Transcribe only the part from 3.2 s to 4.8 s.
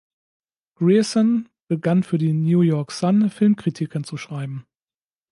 Filmkritiken zu schreiben.